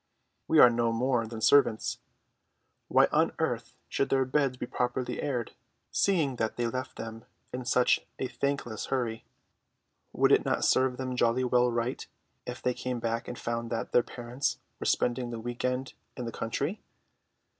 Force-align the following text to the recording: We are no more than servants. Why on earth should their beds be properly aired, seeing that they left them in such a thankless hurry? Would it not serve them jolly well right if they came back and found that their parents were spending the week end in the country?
We 0.47 0.57
are 0.57 0.71
no 0.71 0.91
more 0.91 1.27
than 1.27 1.41
servants. 1.41 1.99
Why 2.87 3.05
on 3.11 3.33
earth 3.37 3.75
should 3.87 4.09
their 4.09 4.25
beds 4.25 4.57
be 4.57 4.65
properly 4.65 5.21
aired, 5.21 5.51
seeing 5.91 6.37
that 6.37 6.55
they 6.55 6.65
left 6.65 6.95
them 6.95 7.25
in 7.53 7.65
such 7.65 8.03
a 8.17 8.25
thankless 8.27 8.87
hurry? 8.87 9.25
Would 10.11 10.31
it 10.31 10.43
not 10.43 10.65
serve 10.65 10.97
them 10.97 11.15
jolly 11.15 11.43
well 11.43 11.71
right 11.71 12.07
if 12.47 12.63
they 12.63 12.73
came 12.73 12.99
back 12.99 13.27
and 13.27 13.37
found 13.37 13.69
that 13.69 13.91
their 13.91 14.01
parents 14.01 14.57
were 14.79 14.87
spending 14.87 15.29
the 15.29 15.39
week 15.39 15.63
end 15.63 15.93
in 16.17 16.25
the 16.25 16.31
country? 16.31 16.81